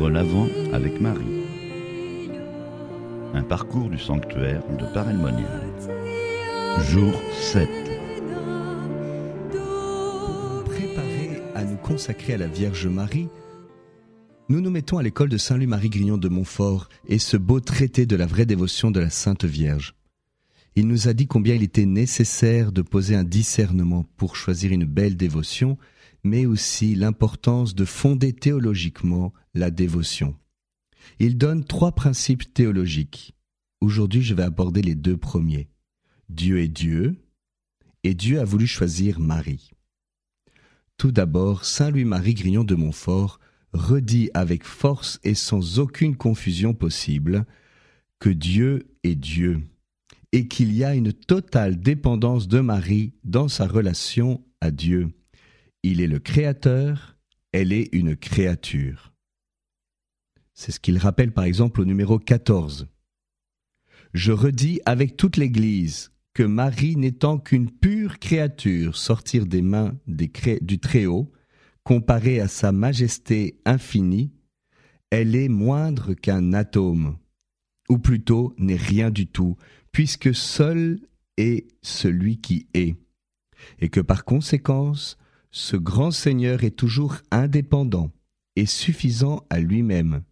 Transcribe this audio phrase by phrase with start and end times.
[0.00, 1.44] Vivre l'Avent avec Marie.
[3.34, 5.60] Un parcours du sanctuaire de Paray-le-Monial.
[6.88, 7.68] Jour 7.
[10.64, 13.28] Préparés à nous consacrer à la Vierge Marie,
[14.48, 18.16] nous nous mettons à l'école de Saint-Louis-Marie Grignon de Montfort et ce beau traité de
[18.16, 19.94] la vraie dévotion de la Sainte Vierge.
[20.76, 24.86] Il nous a dit combien il était nécessaire de poser un discernement pour choisir une
[24.86, 25.76] belle dévotion,
[26.24, 30.36] mais aussi l'importance de fonder théologiquement la dévotion.
[31.18, 33.34] Il donne trois principes théologiques.
[33.80, 35.68] Aujourd'hui, je vais aborder les deux premiers.
[36.28, 37.16] Dieu est Dieu,
[38.04, 39.70] et Dieu a voulu choisir Marie.
[40.96, 43.40] Tout d'abord, Saint Louis-Marie Grignon de Montfort
[43.72, 47.46] redit avec force et sans aucune confusion possible
[48.18, 49.62] que Dieu est Dieu
[50.32, 55.10] et qu'il y a une totale dépendance de Marie dans sa relation à Dieu.
[55.82, 57.16] Il est le Créateur,
[57.52, 59.12] elle est une créature.
[60.52, 62.88] C'est ce qu'il rappelle par exemple au numéro 14.
[64.12, 70.78] Je redis avec toute l'Église que Marie n'étant qu'une pure créature sortir des mains du
[70.78, 71.32] Très-Haut,
[71.82, 74.32] comparée à sa majesté infinie,
[75.10, 77.16] elle est moindre qu'un atome,
[77.88, 79.56] ou plutôt n'est rien du tout,
[79.92, 81.00] puisque seul
[81.36, 82.96] est celui qui est,
[83.80, 85.16] et que par conséquence,
[85.50, 88.10] ce grand Seigneur est toujours indépendant
[88.56, 90.22] et suffisant à lui-même,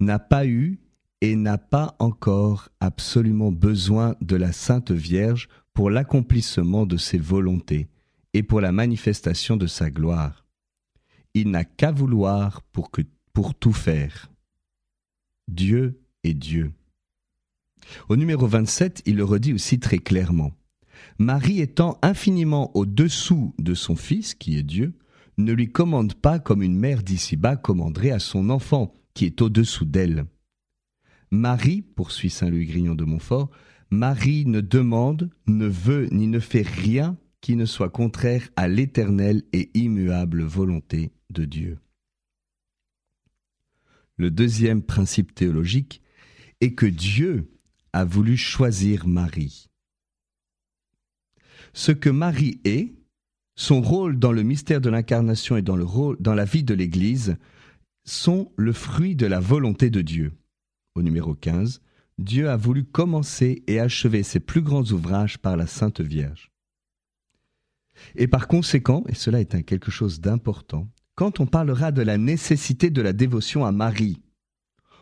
[0.00, 0.78] n'a pas eu
[1.20, 7.88] et n'a pas encore absolument besoin de la Sainte Vierge pour l'accomplissement de ses volontés
[8.32, 10.46] et pour la manifestation de sa gloire.
[11.34, 12.90] Il n'a qu'à vouloir pour,
[13.54, 14.30] tout faire.
[15.46, 16.72] Dieu est Dieu.
[18.08, 20.52] Au numéro 27, il le redit aussi très clairement.
[21.18, 24.94] Marie étant infiniment au-dessous de son Fils, qui est Dieu,
[25.36, 29.84] ne lui commande pas comme une mère d'ici-bas commanderait à son enfant, qui est au-dessous
[29.84, 30.26] d'elle.
[31.30, 33.50] Marie, poursuit Saint Louis Grignon de Montfort,
[33.90, 39.44] Marie ne demande, ne veut ni ne fait rien qui ne soit contraire à l'éternelle
[39.52, 41.78] et immuable volonté de Dieu.
[44.16, 46.02] Le deuxième principe théologique
[46.60, 47.50] est que Dieu
[47.92, 49.67] a voulu choisir Marie.
[51.78, 52.92] Ce que Marie est,
[53.54, 56.74] son rôle dans le mystère de l'incarnation et dans, le rôle, dans la vie de
[56.74, 57.36] l'Église,
[58.04, 60.32] sont le fruit de la volonté de Dieu.
[60.96, 61.80] Au numéro 15,
[62.18, 66.50] Dieu a voulu commencer et achever ses plus grands ouvrages par la Sainte Vierge.
[68.16, 72.90] Et par conséquent, et cela est quelque chose d'important, quand on parlera de la nécessité
[72.90, 74.20] de la dévotion à Marie,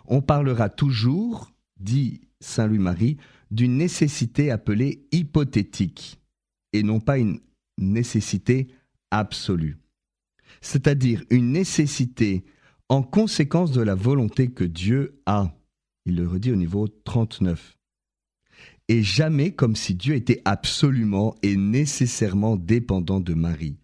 [0.04, 3.16] on parlera toujours, dit Saint Louis-Marie,
[3.50, 6.20] d'une nécessité appelée hypothétique
[6.76, 7.41] et non pas une
[7.78, 8.69] nécessité
[9.10, 9.78] absolue.
[10.60, 12.44] C'est-à-dire une nécessité
[12.88, 15.53] en conséquence de la volonté que Dieu a.
[16.04, 17.76] Il le redit au niveau 39.
[18.88, 23.78] Et jamais comme si Dieu était absolument et nécessairement dépendant de Marie.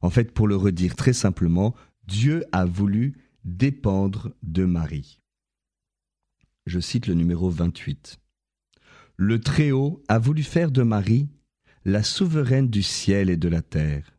[0.00, 1.74] En fait, pour le redire très simplement,
[2.06, 5.20] Dieu a voulu dépendre de Marie.
[6.64, 8.18] Je cite le numéro 28.
[9.16, 11.28] Le Très-Haut a voulu faire de Marie
[11.88, 14.18] la souveraine du ciel et de la terre,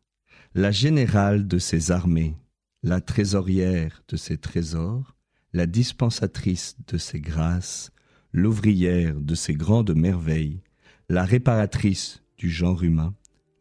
[0.54, 2.34] la générale de ses armées,
[2.82, 5.14] la trésorière de ses trésors,
[5.52, 7.90] la dispensatrice de ses grâces,
[8.32, 10.62] l'ouvrière de ses grandes merveilles,
[11.10, 13.14] la réparatrice du genre humain,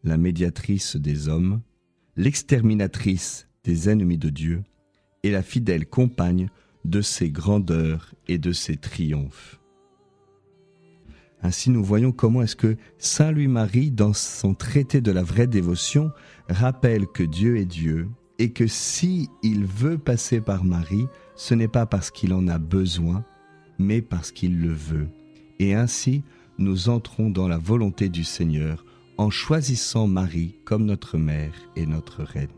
[0.05, 1.61] la médiatrice des hommes,
[2.15, 4.63] l'exterminatrice des ennemis de Dieu,
[5.23, 6.47] et la fidèle compagne
[6.85, 9.59] de ses grandeurs et de ses triomphes.
[11.43, 16.11] Ainsi nous voyons comment est-ce que Saint Louis-Marie, dans son traité de la vraie dévotion,
[16.49, 18.09] rappelle que Dieu est Dieu
[18.39, 22.57] et que si il veut passer par Marie, ce n'est pas parce qu'il en a
[22.57, 23.23] besoin,
[23.79, 25.07] mais parce qu'il le veut.
[25.59, 26.23] Et ainsi,
[26.57, 28.85] nous entrons dans la volonté du Seigneur
[29.17, 32.49] en choisissant Marie comme notre mère et notre reine.